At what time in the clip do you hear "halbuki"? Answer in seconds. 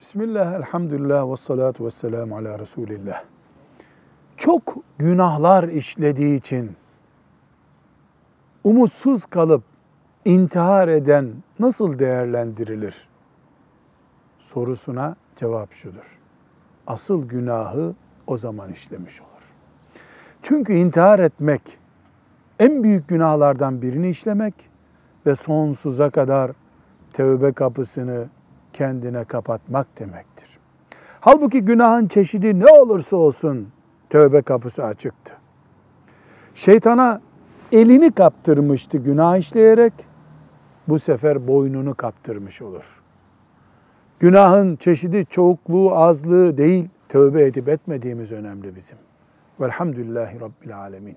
31.20-31.60